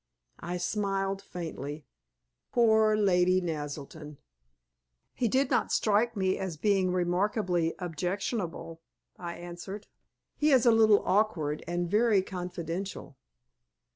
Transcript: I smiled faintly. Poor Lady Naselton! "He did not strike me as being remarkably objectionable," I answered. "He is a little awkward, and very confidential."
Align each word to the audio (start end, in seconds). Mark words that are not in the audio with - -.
I 0.39 0.57
smiled 0.57 1.21
faintly. 1.21 1.85
Poor 2.51 2.97
Lady 2.97 3.39
Naselton! 3.39 4.17
"He 5.13 5.27
did 5.27 5.51
not 5.51 5.71
strike 5.71 6.15
me 6.17 6.39
as 6.39 6.57
being 6.57 6.91
remarkably 6.91 7.75
objectionable," 7.77 8.81
I 9.19 9.35
answered. 9.35 9.85
"He 10.35 10.51
is 10.51 10.65
a 10.65 10.71
little 10.71 11.03
awkward, 11.05 11.63
and 11.67 11.87
very 11.87 12.23
confidential." 12.23 13.15